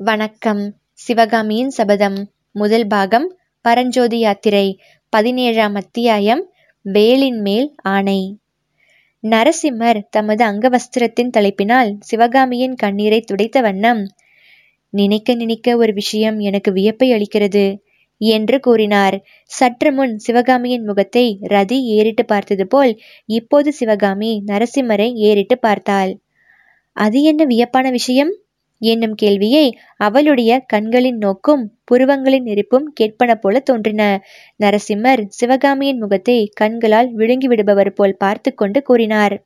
வணக்கம். 0.00 0.74
சிவகாமியின் 0.92 1.70
சபதம் 1.70 2.30
முதல் 2.52 2.86
பாகம் 2.86 3.36
பரஞ்சோதி 3.60 4.18
யாத்திரை 4.18 4.78
பதினேழாம் 5.08 5.74
அத்தியாயம் 5.74 6.52
வேலின் 6.82 7.40
மேல் 7.40 7.74
ஆணை. 7.82 8.38
நரசிம்மர் 9.24 10.00
தமது 10.10 10.44
அங்கவஸ்திரத்தின் 10.44 11.32
தலைப்பினால் 11.36 11.96
சிவகாமியின் 12.00 12.74
கண்ணீரை 12.74 13.24
துடைத்த 13.32 13.60
வண்ணம் 13.60 14.06
நினைக்க 14.90 15.34
நினைக்க 15.34 15.76
ஒரு 15.76 15.92
விஷயம் 15.92 16.38
எனக்கு 16.38 16.72
வியப்பை 16.72 17.10
அளிக்கிறது 17.12 17.66
என்று 18.16 18.60
கூறினார். 18.60 19.24
சற்று 19.44 19.92
முன் 19.92 20.18
சிவகாமியின் 20.18 20.84
முகத்தை 20.84 21.38
ரதி 21.42 21.82
ஏறிட்டு 21.82 22.24
பார்த்தது 22.24 22.66
போல் 22.66 23.00
இப்போது 23.24 23.72
சிவகாமி 23.72 24.42
நரசிம்மரை 24.46 25.12
ஏறிட்டு 25.12 25.58
பார்த்தாள். 25.58 26.20
அது 26.92 27.22
என்ன 27.22 27.44
வியப்பான 27.44 27.90
விஷயம்? 27.90 28.34
என்னும் 28.82 29.14
கேள்வியை 29.14 29.66
அவளுடைய 29.98 30.50
கண்களின் 30.66 31.18
நோக்கும் 31.18 31.62
புருவங்களின் 31.84 32.46
நெருப்பும் 32.48 32.86
கேட்பன 33.00 33.34
போல 33.34 33.60
தோன்றின. 33.60 34.02
நரசிம்மர் 34.60 35.22
சிவகாமியின் 35.38 35.98
முகத்தை 35.98 36.38
கண்களால் 36.54 37.10
விழுங்கி 37.12 37.48
விடுபவர் 37.48 37.92
போல் 37.94 38.16
பார்த்து 38.16 38.52
கொண்டு 38.54 38.80
கூறினார். 38.82 39.36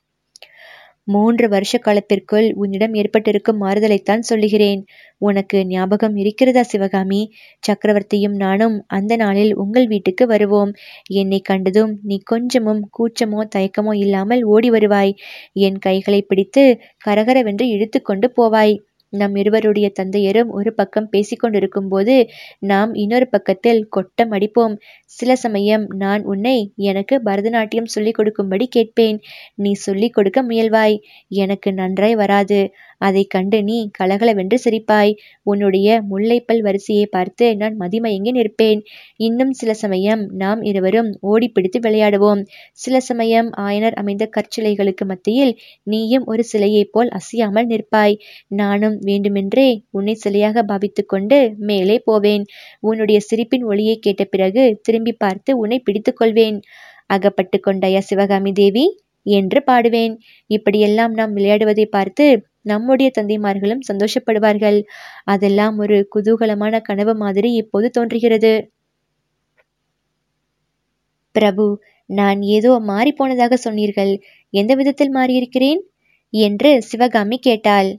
மூன்று 1.09 1.47
வருஷ 1.49 1.75
காலத்திற்குள் 1.79 2.47
உன்னிடம் 2.55 2.95
ஏற்பட்டிருக்கும் 2.95 3.61
மாறுதலைத்தான் 3.63 4.23
சொல்லுகிறேன். 4.29 4.83
உனக்கு 5.21 5.59
ஞாபகம் 5.67 6.17
இருக்கிறதா 6.17 6.63
சிவகாமி? 6.63 7.21
சக்கரவர்த்தியும் 7.63 8.37
நானும் 8.37 8.77
அந்த 8.89 9.17
நாளில் 9.17 9.53
உங்கள் 9.55 9.87
வீட்டுக்கு 9.87 10.27
வருவோம். 10.27 10.73
என்னை 11.15 11.41
கண்டதும் 11.43 11.95
நீ 12.03 12.19
கொஞ்சமும் 12.25 12.83
கூச்சமோ 12.99 13.43
தயக்கமோ 13.57 13.95
இல்லாமல் 13.97 14.45
ஓடி 14.47 14.71
வருவாய். 14.71 15.15
என் 15.61 15.79
கைகளை 15.79 16.21
பிடித்து 16.23 16.65
கரகரவென்று 17.07 17.67
இழுத்து 17.69 18.01
கொண்டு 18.03 18.29
போவாய். 18.37 18.77
நம் 19.13 19.35
இருவருடைய 19.35 19.93
தந்தையரும் 20.01 20.51
ஒரு 20.51 20.75
பக்கம் 20.75 21.09
பேசிக்கொண்டிருக்கும் 21.13 21.89
போது 21.89 22.15
நாம் 22.59 22.95
இன்னொரு 22.95 23.29
பக்கத்தில் 23.29 23.89
கொட்டம் 23.89 24.33
அடிப்போம். 24.33 24.75
சில 25.05 25.37
சமயம் 25.37 25.87
நான் 25.97 26.25
உன்னை 26.25 26.57
எனக்கு 26.77 27.21
பரதநாட்டியம் 27.25 27.93
சொல்லிக் 27.95 28.15
கொடுக்கும்படி 28.15 28.69
கேட்பேன். 28.69 29.19
நீ 29.55 29.73
சொல்லிக் 29.73 30.15
கொடுக்க 30.15 30.43
முயல்வாய். 30.43 30.97
எனக்கு 31.29 31.73
நன்றாய் 31.73 32.15
வராது. 32.15 32.61
அதை 33.01 33.25
கண்டு 33.25 33.59
நீ 33.63 33.79
கலகலவென்று 33.99 34.57
சிரிப்பாய். 34.65 35.13
உன்னுடைய 35.43 35.89
முல்லைப்பல் 36.11 36.61
வரிசையை 36.61 37.07
பார்த்து 37.07 37.57
நான் 37.57 37.77
மதிமயங்கி 37.81 38.33
நிற்பேன். 38.33 38.81
இன்னும் 39.17 39.53
சில 39.53 39.75
சமயம் 39.75 40.23
நாம் 40.35 40.63
இருவரும் 40.63 41.19
ஓடிப்பிடித்து 41.23 41.79
விளையாடுவோம். 41.81 42.43
சில 42.73 43.01
சமயம் 43.01 43.51
ஆயனர் 43.61 43.93
அமைந்த 43.93 44.29
கற்சிலைகளுக்கு 44.37 45.05
மத்தியில் 45.07 45.55
நீயும் 45.83 46.25
ஒரு 46.27 46.45
சிலையைப் 46.53 46.93
போல் 46.93 47.09
அசையாமல் 47.09 47.67
நிற்பாய். 47.67 48.17
நானும் 48.47 48.99
வேண்டுமென்றே 49.01 49.69
உன்னை 49.91 50.19
சிலையாக 50.25 50.63
பாவித்துக் 50.63 51.09
கொண்டு 51.09 51.39
மேலே 51.59 51.99
போவேன். 52.05 52.45
உன்னுடைய 52.81 53.21
சிரிப்பின் 53.21 53.65
ஒளியை 53.65 53.99
கேட்ட 53.99 54.25
பிறகு 54.25 54.79
திரும்பி 54.83 55.13
பார்த்து 55.13 55.59
உன்னை 55.59 55.79
பிடித்துக் 55.81 56.17
கொள்வேன். 56.17 56.59
அகப்பட்டு 57.07 57.57
கொண்டாயா 57.67 57.99
சிவகாமி 57.99 58.53
தேவி? 58.53 58.85
என்று 59.27 59.59
பாடுவேன். 59.67 60.15
இப்படியெல்லாம் 60.51 61.13
நாம் 61.13 61.33
விளையாடுவதை 61.37 61.85
பார்த்து 61.91 62.27
நம்முடைய 62.67 63.11
தந்தைமார்களும் 63.19 63.85
சந்தோஷப்படுவார்கள். 63.89 64.79
அதெல்லாம் 65.25 65.79
ஒரு 65.79 66.09
குதூகலமான 66.15 66.81
கனவு 66.81 67.15
மாதிரி 67.15 67.53
இப்போது 67.53 67.91
தோன்றுகிறது. 67.91 68.53
பிரபு 71.35 71.67
நான் 72.11 72.43
ஏதோ 72.43 72.79
மாறி 72.79 73.13
போனதாக 73.13 73.57
சொன்னீர்கள். 73.57 74.13
எந்த 74.53 74.75
விதத்தில் 74.75 75.15
மாறியிருக்கிறேன்? 75.15 75.81
என்று 76.33 76.83
சிவகாமி 76.83 77.39
கேட்டாள். 77.39 77.91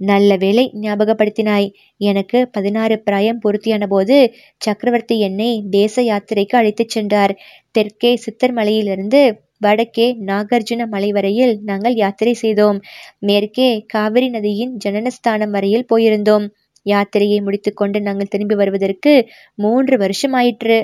நல்ல 0.00 0.36
வேலை 0.36 0.64
ஞாபகப்படுத்தினாய். 0.80 1.68
எனக்கு 2.00 2.48
பதினாறு 2.48 2.94
பிராயம் 3.00 3.38
பொருத்தியான 3.38 3.86
போது 3.86 4.16
சக்கரவர்த்தி 4.56 5.20
என்னை 5.20 5.50
தேச 5.70 6.02
யாத்திரைக்கு 6.02 6.56
அழைத்துச் 6.56 6.88
சென்றார். 6.88 7.34
தெற்கே 7.70 8.16
சித்தர் 8.16 8.52
மலையிலிருந்து 8.52 9.22
வடக்கே 9.62 10.06
நாகார்ஜுன 10.26 10.86
மலை 10.86 11.10
வரையில் 11.12 11.54
நாங்கள் 11.62 11.94
யாத்திரை 11.94 12.34
செய்தோம். 12.34 12.78
மேற்கே 13.18 13.68
காவிரி 13.88 14.28
நதியின் 14.28 14.76
ஜனனஸ்தானம் 14.84 15.50
வரையில் 15.50 15.88
போயிருந்தோம். 15.94 16.46
யாத்திரையை 16.86 17.38
முடித்துக்கொண்டு 17.42 17.98
நாங்கள் 18.00 18.30
திரும்பி 18.30 18.54
வருவதற்கு 18.54 19.12
மூன்று 19.54 19.96
வருஷம் 19.98 20.32
ஆயிற்று. 20.32 20.78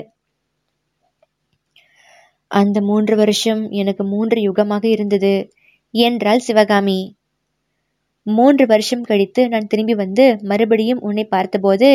அந்த 2.51 2.77
மூன்று 2.81 3.15
வருஷம் 3.15 3.61
எனக்கு 3.69 4.03
மூன்று 4.03 4.39
யுகமாக 4.41 4.85
இருந்தது. 4.85 5.33
என்றாள் 5.93 6.39
சிவகாமி. 6.39 6.99
மூன்று 8.29 8.63
வருஷம் 8.65 9.01
கழித்து 9.01 9.41
நான் 9.49 9.67
திரும்பி 9.67 9.93
வந்து 9.93 10.37
மறுபடியும் 10.41 11.01
உன்னை 11.01 11.23
பார்த்தபோது 11.25 11.89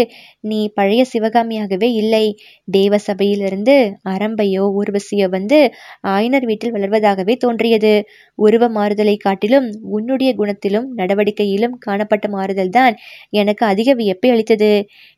நீ 0.45 0.59
பழைய 0.75 1.03
சிவகாமியாகவே 1.13 1.89
இல்லை. 1.93 2.23
தேவ 2.69 2.99
சபையிலிருந்து 2.99 3.75
அரம்பையோ 4.09 4.65
ஊர்வசியோ 4.79 5.27
வந்து 5.29 5.59
ஆயனர் 6.07 6.45
வீட்டில் 6.45 6.75
வளர்வதாகவே 6.75 7.37
தோன்றியது. 7.37 7.93
உருவ 8.39 8.69
மாறுதலை 8.69 9.17
காட்டிலும் 9.17 9.69
உன்னுடைய 9.91 10.31
குணத்திலும் 10.37 10.89
நடவடிக்கையிலும் 10.95 11.77
காணப்பட்ட 11.79 12.29
மாறுதல்தான் 12.29 12.97
எனக்கு 13.35 13.65
அதிக 13.67 13.95
வியப்பை 13.95 14.31
அளித்தது. 14.31 14.73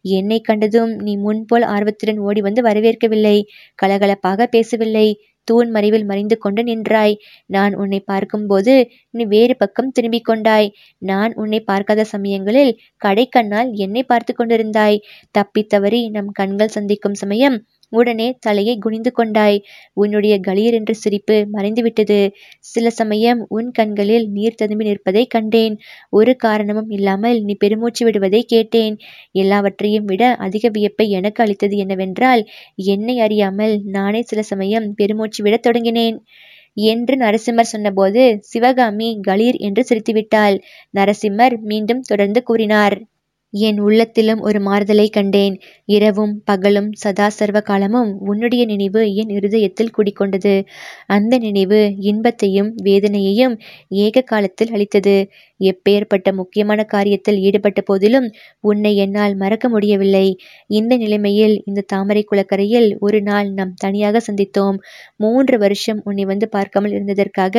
என்னை 0.04 0.40
கண்டதும் 0.40 0.92
நீ 1.02 1.14
முன்போல் 1.18 1.66
ஆர்வத்துடன் 1.68 2.20
ஓடி 2.20 2.40
வந்து 2.40 2.62
வரவேற்கவில்லை. 2.62 3.36
கலகலப்பாக 3.78 4.48
பேசவில்லை. 4.48 5.08
தூண் 5.46 5.70
மறைவில் 5.70 6.04
மறைந்து 6.04 6.36
கொண்டு 6.38 6.62
நின்றாய். 6.62 7.14
நான் 7.46 7.74
உன்னை 7.74 8.00
பார்க்கும்போது 8.10 8.74
நீ 9.14 9.24
வேறு 9.24 9.54
பக்கம் 9.56 9.90
திரும்பிக் 9.90 10.24
கொண்டாய். 10.24 10.68
நான் 11.02 11.34
உன்னை 11.34 11.60
பார்க்காத 11.70 12.04
சமயங்களில் 12.14 12.72
கடைக்கண்ணால் 13.04 13.70
என்னை 13.84 14.02
பார்த்து 14.04 14.34
கொண்டிருந்தாய். 14.34 14.98
தப்பித்தவறி 15.38 16.02
நம் 16.10 16.30
கண்கள் 16.32 16.74
சந்திக்கும் 16.76 17.18
சமயம் 17.22 17.58
உடனே 17.88 18.36
தலையை 18.40 18.78
குனிந்து 18.78 19.12
கொண்டாய். 19.12 19.58
உன்னுடைய 19.92 20.40
கலீர் 20.46 20.72
என்ற 20.72 20.92
சிரிப்பு 20.92 21.46
மறைந்துவிட்டது. 21.52 22.18
சில 22.58 22.90
சமயம் 22.90 23.46
உன் 23.48 23.70
கண்களில் 23.70 24.30
நீர் 24.30 24.54
ததும்பி 24.54 24.84
நிற்பதை 24.84 25.26
கண்டேன். 25.26 25.76
ஒரு 26.10 26.36
காரணமும் 26.36 26.90
இல்லாமல் 26.90 27.42
நீ 27.42 27.54
பெருமூச்சு 27.54 28.04
விடுவதை 28.04 28.42
கேட்டேன். 28.44 28.96
எல்லாவற்றையும் 29.32 30.04
விட 30.04 30.34
அதிக 30.38 30.68
வியப்பை 30.68 31.08
எனக்கு 31.10 31.42
அளித்தது 31.44 31.76
என்னவென்றால் 31.76 32.44
என்னை 32.74 33.20
அறியாமல் 33.20 33.80
நானே 33.84 34.22
சில 34.22 34.42
சமயம் 34.42 34.94
பெருமூச்சு 34.94 35.42
விடத் 35.42 35.66
தொடங்கினேன். 35.66 36.18
என்று 36.76 37.16
நரசிம்மர் 37.16 37.72
சொன்னபோது 37.72 38.22
சிவகாமி 38.40 39.20
கலீர் 39.28 39.58
என்று 39.58 39.84
சிரித்துவிட்டாள். 39.88 40.56
நரசிம்மர் 40.96 41.56
மீண்டும் 41.60 42.00
தொடர்ந்து 42.00 42.42
கூறினார். 42.42 42.96
என் 43.58 43.78
உள்ளத்திலும் 43.78 44.40
ஒரு 44.40 44.58
மாறுதலை 44.60 45.04
கண்டேன். 45.08 45.54
இரவும் 45.88 46.32
பகலும் 46.44 46.88
சதா 46.92 47.28
சர்வ 47.28 47.58
காலமும் 47.60 48.10
உன்னுடைய 48.28 48.62
நினைவு 48.64 49.02
என் 49.14 49.28
இருதயத்தில் 49.28 49.92
குடிக்கொண்டது. 49.96 50.54
அந்த 51.06 51.34
நினைவு 51.38 51.80
இன்பத்தையும் 52.02 52.70
வேதனையையும் 52.84 53.54
ஏக 54.04 54.24
காலத்தில் 54.24 54.72
அளித்தது. 54.72 55.16
எப்பேற்பட்ட 55.60 56.28
முக்கியமான 56.32 56.80
காரியத்தில் 56.94 57.38
ஈடுபட்ட 57.40 57.80
போதிலும் 57.82 58.26
உன்னை 58.60 58.92
என்னால் 58.96 59.34
மறக்க 59.36 59.68
முடியவில்லை. 59.68 60.26
இந்த 60.70 60.92
நிலைமையில் 60.96 61.54
இந்த 61.64 61.86
தாமரை 61.86 62.22
குளக்கரையில் 62.24 62.88
ஒரு 62.98 63.20
நாள் 63.22 63.48
நாம் 63.52 63.72
தனியாக 63.74 64.22
சந்தித்தோம். 64.26 64.78
மூன்று 65.16 65.58
வருஷம் 65.58 66.02
உன்னை 66.04 66.24
வந்து 66.24 66.48
பார்க்காமல் 66.48 66.94
இருந்ததற்காக 66.96 67.54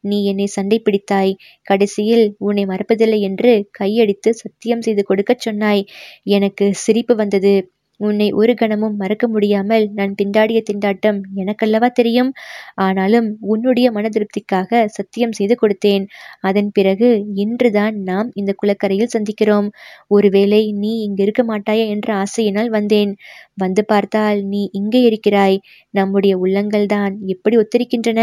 நீ 0.00 0.24
என்னை 0.24 0.46
சண்டை 0.46 0.82
பிடித்தாய். 0.84 1.34
கடைசியில் 1.66 2.26
உன்னை 2.38 2.64
மறப்பதில்லை 2.66 3.20
என்று 3.20 3.52
கையடித்து 3.72 4.32
சத்தியம் 4.34 4.80
செய்து 4.80 5.04
கொடுக்கச் 5.08 5.41
சொன்னாய். 5.42 5.84
எனக்கு 6.30 6.66
சிரிப்பு 6.78 7.16
வந்தது. 7.16 7.54
உன்னை 8.00 8.26
ஒரு 8.32 8.52
கணமும் 8.54 8.96
மறக்க 8.96 9.24
முடியாமல் 9.28 9.84
நான் 9.92 10.14
திண்டாடிய 10.20 10.60
திண்டாட்டம் 10.68 11.18
எனக்கல்லவா 11.36 11.88
தெரியும்? 11.92 12.30
ஆனாலும் 12.76 13.28
உன்னுடைய 13.46 13.86
மன 13.92 14.08
திருப்திக்காக 14.08 14.80
சத்தியம் 14.88 15.32
செய்து 15.32 15.56
கொடுத்தேன். 15.56 16.04
அதன் 16.40 16.70
பிறகு 16.72 17.08
இன்றுதான் 17.36 17.96
நாம் 18.02 18.30
இந்த 18.34 18.52
குளக்கரையில் 18.62 19.12
சந்திக்கிறோம். 19.14 19.68
ஒருவேளை 20.08 20.62
நீ 20.74 20.92
இங்கு 21.02 21.22
இருக்க 21.22 21.44
மாட்டாயா 21.44 21.86
என்ற 21.88 22.08
ஆசையினால் 22.16 22.70
வந்தேன். 22.70 23.12
வந்து 23.56 23.84
பார்த்தால் 23.84 24.40
நீ 24.46 24.62
இங்கே 24.72 25.02
இருக்கிறாய். 25.02 25.58
நம்முடைய 25.94 26.34
உள்ளங்கள் 26.38 26.88
தான் 26.88 27.14
எப்படி 27.26 27.58
ஒத்திருக்கின்றன? 27.58 28.20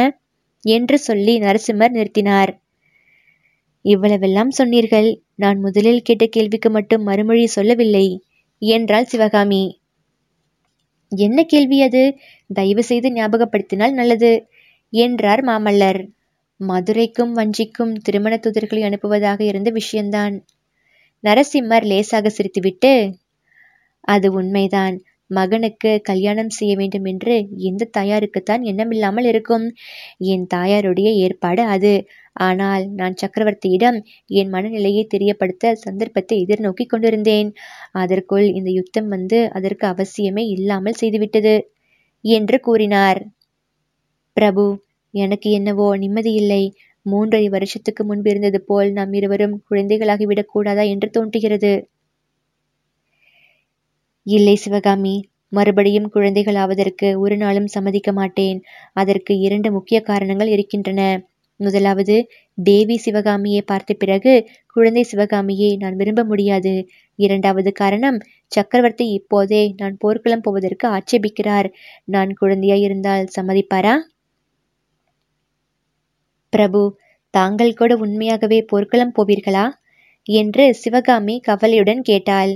என்று 0.63 0.97
சொல்லி 0.99 1.33
நரசிம்மர் 1.39 1.95
நிறுத்தினார். 1.95 2.51
இவ்வளவெல்லாம் 3.85 4.47
சொன்னீர்கள். 4.47 5.21
நான் 5.35 5.59
முதலில் 5.59 6.01
கேட்ட 6.01 6.25
கேள்விக்கு 6.25 6.69
மட்டும் 6.69 7.03
மறுமொழி 7.03 7.45
சொல்லவில்லை. 7.45 8.23
என்றாள் 8.61 9.05
சிவகாமி. 9.05 9.81
என்ன 11.11 11.43
கேள்வி 11.43 11.81
அது? 11.81 12.17
தயவு 12.53 12.83
செய்து 12.83 13.09
ஞாபகப்படுத்தினால் 13.09 13.91
நல்லது 13.91 14.47
என்றார் 14.89 15.43
மாமல்லர். 15.43 16.07
மதுரைக்கும் 16.57 17.33
வஞ்சிக்கும் 17.33 17.93
திருமண 17.93 18.39
தூதர்களை 18.41 18.81
அனுப்புவதாக 18.83 19.41
இருந்த 19.41 19.69
விஷயம்தான். 19.69 20.45
நரசிம்மர் 21.23 21.83
லேசாக 21.83 22.31
சிரித்துவிட்டு 22.37 23.13
அது 24.01 24.31
உண்மைதான். 24.31 24.95
மகனுக்கு 25.29 25.91
கல்யாணம் 26.03 26.49
செய்ய 26.49 26.73
வேண்டும் 26.75 27.05
என்று 27.05 27.33
எந்த 27.67 27.89
தாயாருக்குத்தான் 27.97 28.63
எண்ணமில்லாமல் 28.63 29.27
இருக்கும். 29.27 29.65
என் 30.27 30.45
தாயாருடைய 30.53 31.09
ஏற்பாடு 31.23 31.63
அது. 31.67 31.93
ஆனால் 32.43 32.83
நான் 32.93 33.19
சக்கரவர்த்தியிடம் 33.21 33.97
என் 34.33 34.49
மனநிலையை 34.49 35.03
தெரியப்படுத்த 35.07 35.73
சந்தர்ப்பத்தை 35.83 36.37
எதிர்நோக்கி 36.45 36.85
கொண்டிருந்தேன். 36.85 37.49
அதற்குள் 37.95 38.47
இந்த 38.53 38.69
யுத்தம் 38.71 39.09
வந்து 39.09 39.39
அதற்கு 39.51 39.87
அவசியமே 39.87 40.45
இல்லாமல் 40.49 40.99
செய்துவிட்டது 41.01 41.55
என்று 42.23 42.59
கூறினார். 42.59 43.21
பிரபு 44.37 44.65
எனக்கு 45.13 45.49
என்னவோ 45.51 45.87
நிம்மதியில்லை 45.97 46.63
மூன்றரை 47.05 47.45
வருஷத்துக்கு 47.49 48.01
முன்பு 48.05 48.29
இருந்தது 48.29 48.59
போல் 48.61 48.89
நாம் 48.91 49.13
இருவரும் 49.13 49.55
குழந்தைகளாகிவிடக் 49.69 50.51
கூடாதா 50.51 50.83
என்று 50.93 51.07
தோன்றுகிறது. 51.09 51.71
இல்லை 54.29 54.55
சிவகாமி 54.55 55.15
மறுபடியும் 55.47 56.11
குழந்தைகளாவதற்கு 56.13 57.07
ஒரு 57.17 57.37
நாளும் 57.37 57.67
சம்மதிக்க 57.67 58.11
மாட்டேன். 58.11 58.59
அதற்கு 58.93 59.37
இரண்டு 59.37 59.71
முக்கிய 59.71 60.01
காரணங்கள் 60.01 60.47
இருக்கின்றன. 60.47 61.01
முதலாவது 61.59 62.15
தேவி 62.57 62.97
சிவகாமியை 62.97 63.61
பார்த்த 63.61 63.93
பிறகு 63.93 64.33
குழந்தை 64.67 65.03
சிவகாமியை 65.03 65.71
நான் 65.77 65.95
விரும்ப 65.95 66.23
முடியாது. 66.23 66.73
இரண்டாவது 67.19 67.71
காரணம் 67.71 68.17
சக்கரவர்த்தி 68.51 69.07
இப்போதே 69.09 69.73
நான் 69.77 69.97
போர்க்களம் 69.97 70.41
போவதற்கு 70.41 70.87
ஆட்சேபிக்கிறார். 70.89 71.69
நான் 72.05 72.31
குழந்தையாய் 72.41 72.81
இருந்தால் 72.81 73.27
சம்மதிப்பாரா? 73.37 73.95
பிரபு 76.53 76.81
தாங்கள் 77.33 77.73
கூட 77.73 77.95
உண்மையாகவே 77.95 78.61
போர்க்களம் 78.61 79.15
போவீர்களா? 79.17 79.65
என்று 80.27 80.63
சிவகாமி 80.73 81.35
கவலையுடன் 81.39 82.01
கேட்டாள். 82.01 82.51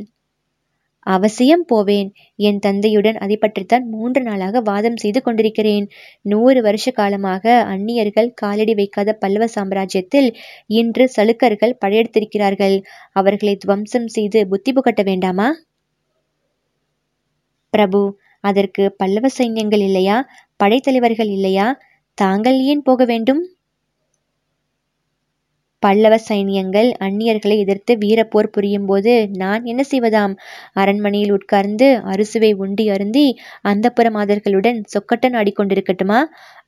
அவசியம் 1.03 1.65
போவேன். 1.65 2.13
என் 2.35 2.59
தந்தையுடன் 2.59 3.17
அதை 3.17 3.37
பற்றித்தான் 3.37 3.89
மூன்று 3.89 4.21
நாளாக 4.21 4.61
வாதம் 4.61 4.97
செய்து 4.97 5.21
கொண்டிருக்கிறேன். 5.21 5.89
நூறு 6.21 6.61
வருஷ 6.61 6.91
காலமாக 6.91 7.63
அந்நியர்கள் 7.63 8.33
காலடி 8.33 8.73
வைக்காத 8.73 9.13
பல்லவ 9.13 9.45
சாம்ராஜ்யத்தில் 9.55 10.35
இன்று 10.67 11.11
சலுக்கர்கள் 11.15 11.77
படையெடுத்திருக்கிறார்கள். 11.85 12.81
அவர்களை 13.11 13.55
துவம்சம் 13.55 14.07
செய்து 14.07 14.47
புத்தி 14.47 14.73
புகட்ட 14.73 15.03
வேண்டாமா? 15.03 15.47
பிரபு 17.69 18.19
அதற்கு 18.39 18.91
பல்லவ 18.91 19.27
சைன்யங்கள் 19.37 19.81
இல்லையா? 19.81 20.27
படைத்தலைவர்கள் 20.63 21.29
இல்லையா? 21.29 21.79
தாங்கள் 22.17 22.59
ஏன் 22.59 22.81
போக 22.81 23.05
வேண்டும்? 23.05 23.41
பல்லவ 25.83 26.15
சைனியங்கள் 26.27 26.89
அந்நியர்களை 27.05 27.55
எதிர்த்து 27.59 27.93
வீரப்போர் 27.97 28.51
புரியும் 28.51 28.85
போது 28.85 29.13
நான் 29.35 29.63
என்ன 29.65 29.81
செய்வதாம்? 29.91 30.33
அரண்மனையில் 30.73 31.33
உட்கார்ந்து 31.37 31.87
அறுசுவை 32.13 32.51
உண்டி 32.63 32.85
அருந்தி 32.89 33.25
அந்த 33.63 33.91
மாதர்களுடன் 34.17 34.79
சொக்கட்டன் 34.93 35.37
ஆடிக்கொண்டிருக்கட்டுமா? 35.41 36.19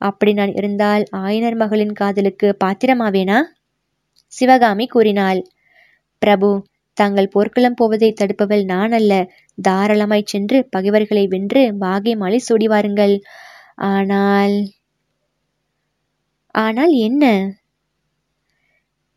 அப்படி 0.02 0.34
நான் 0.34 0.54
இருந்தால் 0.54 1.06
ஆயனர் 1.24 1.60
மகளின் 1.64 1.98
காதலுக்கு 2.02 2.50
பாத்திரமாவேனா? 2.66 3.40
சிவகாமி 4.34 4.86
கூறினாள். 4.88 5.42
பிரபு 6.22 6.50
தாங்கள் 6.98 7.34
போர்க்களம் 7.34 7.78
போவதை 7.80 8.10
தடுப்பவள் 8.14 8.64
நான் 8.66 8.94
அல்ல. 9.00 9.14
தாராளமாய் 9.58 10.32
சென்று 10.34 10.58
பகைவர்களை 10.70 11.26
வென்று 11.28 11.64
வாகை 11.78 12.14
மாலை 12.16 12.40
சூடி 12.40 12.68
வாருங்கள். 12.68 13.16
ஆனால் 13.92 14.56
ஆனால் 16.56 16.94
என்ன? 17.08 17.24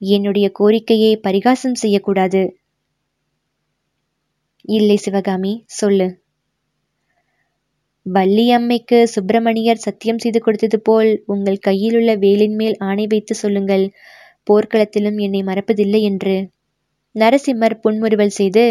என்னுடைய 0.00 0.46
கோரிக்கையை 0.50 1.12
பரிகாசம் 1.26 1.74
செய்யக்கூடாது. 1.74 2.42
இல்லை 4.68 4.96
சிவகாமி 4.96 5.52
சொல்லு. 5.78 6.08
வள்ளியம்மைக்கு 8.06 8.98
சுப்பிரமணியர் 9.14 9.84
சத்தியம் 9.86 10.18
செய்து 10.18 10.40
கொடுத்தது 10.40 10.78
போல் 10.80 11.10
உங்கள் 11.26 11.58
கையிலுள்ள 11.58 12.10
வேலின் 12.16 12.56
மேல் 12.56 12.76
ஆணை 12.80 13.04
வைத்து 13.06 13.34
சொல்லுங்கள் 13.34 13.84
போர்க்களத்திலும் 14.46 15.18
என்னை 15.18 15.40
மறப்பதில்லை 15.42 16.00
என்று. 16.02 16.36
நரசிம்மர் 17.14 17.80
புன்முறுவல் 17.80 18.36
செய்து 18.38 18.64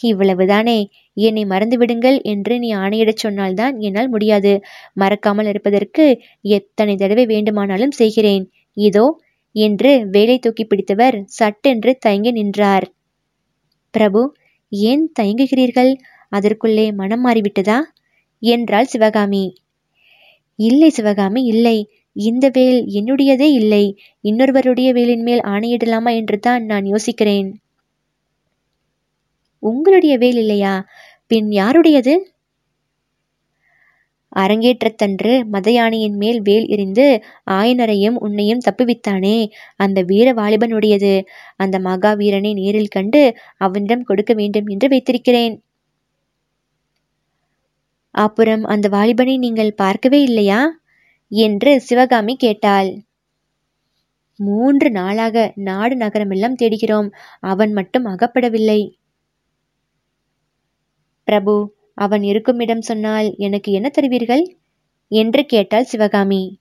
இவ்வளவுதானே 0.00 0.78
என்னை 1.16 1.44
மறந்து 1.44 1.76
விடுங்கள் 1.78 2.18
என்று 2.24 2.54
நீ 2.58 2.68
ஆணையிடச் 2.74 3.22
சொன்னால்தான் 3.24 3.74
என்னால் 3.80 4.10
முடியாது. 4.10 4.52
மறக்காமல் 4.92 5.46
இருப்பதற்கு 5.46 6.04
எத்தனை 6.58 6.94
தடவை 6.96 7.24
வேண்டுமானாலும் 7.26 7.96
செய்கிறேன். 8.00 8.44
இதோ 8.76 9.06
என்று 9.52 10.08
வேலை 10.10 10.38
தூக்கி 10.38 10.64
பிடித்தவர் 10.64 11.22
சட்டென்று 11.26 11.96
தயங்கி 11.98 12.30
நின்றார். 12.30 12.86
பிரபு 13.90 14.36
ஏன் 14.68 15.12
தயங்குகிறீர்கள்? 15.20 15.96
அதற்குள்ளே 16.28 16.92
மனம் 16.92 17.24
மாறிவிட்டதா? 17.26 17.80
என்றாள் 18.42 18.84
சிவகாமி. 18.84 19.62
இல்லை 20.54 20.88
சிவகாமி 20.88 21.42
இல்லை. 21.44 21.90
இந்த 22.12 22.50
வேல் 22.52 22.84
என்னுடையதே 22.84 23.48
இல்லை. 23.52 23.96
இன்னொருவருடைய 24.22 24.92
வேலின் 24.92 25.22
மேல் 25.22 25.40
ஆணையிடலாமா 25.40 26.14
என்று 26.14 26.38
தான் 26.38 26.64
நான் 26.64 26.84
யோசிக்கிறேன். 26.84 27.48
உங்களுடைய 29.62 30.18
வேல் 30.18 30.36
இல்லையா? 30.36 30.86
பின் 31.26 31.50
யாருடையது? 31.50 32.14
அரங்கேற்றத்தன்று 34.36 35.44
மதயானையின் 35.52 36.16
மேல் 36.16 36.42
வேல் 36.42 36.66
எறிந்து 36.66 37.24
ஆயனரையும் 37.50 38.16
உன்னையும் 38.16 38.60
தப்புவித்தானே? 38.70 39.50
அந்த 39.76 40.02
வீர 40.02 40.32
வாலிபனுடையது. 40.32 41.24
அந்த 41.56 41.78
மகாவீரனை 41.78 42.52
நேரில் 42.52 42.88
கண்டு 42.88 43.36
அவனிடம் 43.56 44.04
கொடுக்க 44.04 44.34
வேண்டும் 44.34 44.66
என்று 44.66 44.88
வைத்திருக்கிறேன். 44.88 45.62
அப்புறம் 48.10 48.64
அந்த 48.64 48.88
வாலிபனை 48.88 49.38
நீங்கள் 49.38 49.74
பார்க்கவே 49.74 50.22
இல்லையா? 50.22 50.80
என்று 51.28 51.80
சிவகாமி 51.80 52.36
கேட்டாள். 52.36 53.02
மூன்று 54.36 54.90
நாளாக 54.90 55.52
நாடு 55.54 55.96
நகரமெல்லாம் 55.96 56.58
தேடுகிறோம். 56.62 57.12
அவன் 57.40 57.72
மட்டும் 57.72 58.04
அகப்படவில்லை. 58.04 58.80
பிரபு 61.24 61.76
அவன் 61.98 62.22
இருக்கும் 62.22 62.58
இடம் 62.58 62.80
சொன்னால் 62.80 63.34
எனக்கு 63.36 63.72
என்ன 63.72 63.88
தருவீர்கள்? 63.88 64.44
என்று 65.08 65.46
கேட்டாள் 65.46 65.84
சிவகாமி. 65.84 66.60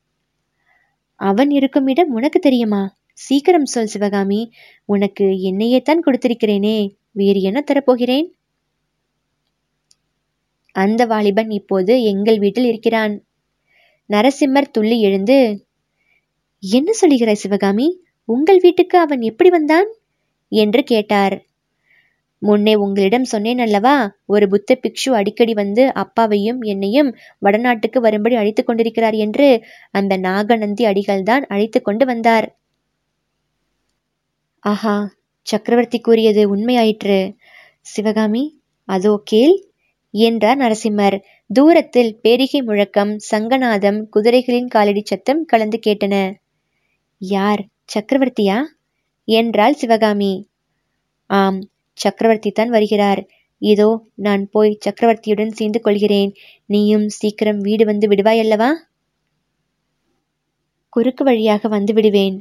அவன் 1.16 1.50
இருக்கும் 1.50 1.88
இடம் 1.88 2.12
உனக்கு 2.12 2.40
தெரியுமா? 2.40 2.96
சீக்கிரம் 3.14 3.66
சொல் 3.66 3.86
சிவகாமி. 3.86 4.52
உனக்கு 4.86 5.42
என்னையே 5.42 5.82
தான் 5.82 6.04
கொடுத்திருக்கிறேனே. 6.04 6.96
வேறு 7.12 7.42
என்ன 7.42 7.64
தரப்போகிறேன்? 7.68 8.28
அந்த 10.72 11.06
வாலிபன் 11.06 11.52
இப்போது 11.52 12.04
எங்கள் 12.04 12.40
வீட்டில் 12.40 12.66
இருக்கிறான். 12.66 13.14
நரசிம்மர் 14.10 14.72
துள்ளி 14.72 15.02
எழுந்து 15.02 15.68
என்ன 16.60 16.92
சொல்லுகிறாய் 17.02 17.44
சிவகாமி? 17.44 17.88
உங்கள் 18.26 18.60
வீட்டுக்கு 18.60 18.98
அவன் 18.98 19.22
எப்படி 19.22 19.50
வந்தான்? 19.50 19.90
என்று 20.52 20.84
கேட்டார். 20.84 21.47
முன்னே 22.42 22.74
உங்களிடம் 22.76 23.24
சொன்னேன் 23.24 23.60
அல்லவா? 23.60 23.96
ஒரு 24.26 24.46
புத்த 24.48 24.80
பிக்ஷு 24.84 25.12
அடிக்கடி 25.12 25.54
வந்து 25.54 25.84
அப்பாவையும் 25.94 26.60
என்னையும் 26.64 27.10
வடநாட்டுக்கு 27.42 28.00
வரும்படி 28.00 28.36
அழைத்து 28.36 28.64
கொண்டிருக்கிறார் 28.64 29.18
என்று 29.18 29.48
அந்த 29.92 30.18
நாகநந்தி 30.18 30.86
அடிகள்தான் 30.86 31.46
அழைத்து 31.48 31.82
கொண்டு 31.82 32.06
வந்தார். 32.06 32.48
ஆஹா 34.64 34.96
சக்கரவர்த்தி 35.48 36.00
கூறியது 36.00 36.42
உண்மையாயிற்று. 36.56 37.20
சிவகாமி 37.86 38.44
அதோ 38.88 39.14
கேள் 39.24 39.56
என்றார் 40.14 40.60
நரசிம்மர். 40.60 41.18
தூரத்தில் 41.50 42.12
பேரிகை 42.22 42.62
முழக்கம் 42.62 43.14
சங்கநாதம் 43.32 44.00
குதிரைகளின் 44.16 44.68
காலடி 44.68 45.02
சத்தம் 45.06 45.42
கலந்து 45.46 45.80
கேட்டன. 45.86 46.16
யார் 47.22 47.62
சக்கரவர்த்தியா? 47.90 48.58
என்றாள் 49.28 49.74
சிவகாமி. 49.74 50.34
ஆம் 51.30 51.60
சக்கரவர்த்தி 52.04 52.52
தான் 52.52 52.70
வருகிறார். 52.70 53.22
இதோ 53.62 53.90
நான் 54.26 54.44
போய் 54.50 54.80
சக்கரவர்த்தியுடன் 54.86 55.56
சேர்ந்து 55.60 55.80
கொள்கிறேன். 55.82 56.32
நீயும் 56.66 57.08
சீக்கிரம் 57.10 57.62
வீடு 57.62 57.84
வந்து 57.86 58.08
விடுவாயல்லவா 58.08 58.70
குறுக்கு 60.94 61.24
வழியாக 61.24 61.68
வந்து 61.68 61.94
விடுவேன். 61.94 62.38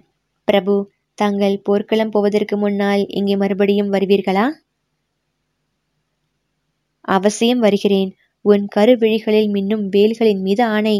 பிரபு 0.49 0.75
தாங்கள் 1.19 1.57
போர்க்களம் 1.63 2.13
போவதற்கு 2.15 2.55
முன்னால் 2.57 3.03
இங்கே 3.19 3.37
மறுபடியும் 3.37 3.93
வருவீர்களா? 3.93 4.47
அவசியம் 7.09 7.59
வருகிறேன். 7.59 8.11
உன் 8.45 8.65
கருவிழிகளில் 8.77 9.49
மின்னும் 9.55 9.85
வேல்களின் 9.95 10.43
மீது 10.43 10.63
ஆணை. 10.77 10.97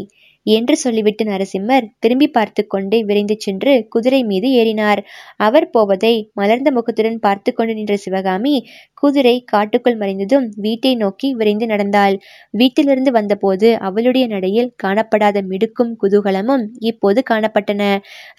என்று 0.47 0.75
சொல்லிவிட்டு 0.77 1.25
நரசிம்மர் 1.25 1.87
திரும்பி 1.99 2.29
பார்த்து 2.29 2.63
கொண்டே 2.67 2.99
விரைந்து 3.03 3.37
சென்று 3.39 3.73
குதிரை 3.89 4.21
மீது 4.25 4.49
ஏறினார். 4.55 5.01
அவர் 5.37 5.67
போவதை 5.71 6.13
மலர்ந்த 6.33 6.71
முகத்துடன் 6.71 7.19
பார்த்து 7.19 7.53
கொண்டு 7.53 7.75
நின்ற 7.75 7.97
சிவகாமி 7.97 8.55
குதிரை 8.95 9.35
காட்டுக்குள் 9.45 9.99
மறைந்ததும் 9.99 10.47
வீட்டை 10.57 10.93
நோக்கி 10.97 11.31
விரைந்து 11.33 11.67
நடந்தாள். 11.67 12.17
வீட்டிலிருந்து 12.55 13.11
வந்தபோது 13.11 13.71
அவளுடைய 13.81 14.27
நடையில் 14.27 14.73
காணப்படாத 14.85 15.43
மிடுக்கும் 15.47 15.93
குதூகலமும் 16.03 16.65
இப்போது 16.83 17.23
காணப்பட்டன. 17.31 17.83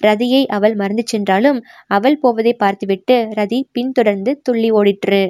ரதியை 0.04 0.44
அவள் 0.58 0.76
மறந்து 0.76 1.06
சென்றாலும் 1.08 1.60
அவள் 1.90 2.20
போவதை 2.20 2.54
பார்த்துவிட்டு 2.56 3.18
ரதி 3.40 3.62
பின்தொடர்ந்து 3.72 4.34
துள்ளி 4.44 4.72
ஓடிற்று. 4.72 5.22